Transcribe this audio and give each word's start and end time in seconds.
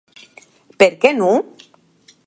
Per 0.83 0.89
qué 1.05 1.13
non? 1.21 1.47